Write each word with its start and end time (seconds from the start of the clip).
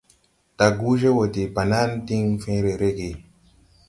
Daguje 0.57 1.09
wɔ 1.17 1.23
de 1.33 1.43
banan 1.55 1.89
diŋ 2.05 2.25
fẽẽre 2.43 2.73
rege. 2.81 3.09